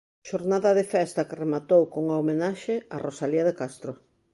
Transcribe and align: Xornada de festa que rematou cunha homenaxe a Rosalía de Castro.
Xornada 0.29 0.69
de 0.79 0.85
festa 0.95 1.27
que 1.27 1.39
rematou 1.43 1.81
cunha 1.91 2.19
homenaxe 2.21 2.75
a 2.95 2.97
Rosalía 3.05 3.43
de 3.49 3.57
Castro. 3.61 3.91